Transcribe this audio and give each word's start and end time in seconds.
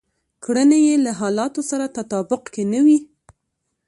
کړنې 0.43 0.79
يې 0.87 0.95
له 1.05 1.11
حالتونو 1.19 1.67
سره 1.69 1.85
تطابق 1.97 2.41
کې 2.53 2.63
نه 2.73 2.79
وي. 2.85 2.99